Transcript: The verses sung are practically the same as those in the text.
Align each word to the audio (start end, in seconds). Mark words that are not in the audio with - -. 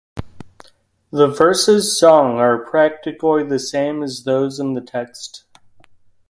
The 1.11 1.27
verses 1.27 1.99
sung 1.99 2.39
are 2.39 2.57
practically 2.57 3.43
the 3.43 3.59
same 3.59 4.01
as 4.01 4.23
those 4.23 4.59
in 4.59 4.73
the 4.73 4.81
text. 4.81 5.43